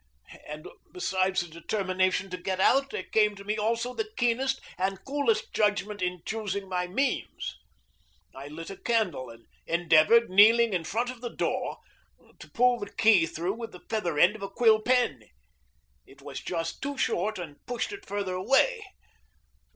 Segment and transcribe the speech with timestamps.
[0.47, 5.05] And, besides the determination to get out, there came to me, also, the keenest and
[5.05, 7.59] coolest judgment in choosing my means.
[8.33, 11.77] I lit a candle and endeavored, kneeling in front of the door,
[12.39, 15.25] to pull the key through with the feather end of a quill pen.
[16.07, 18.83] It was just too short and pushed it further away.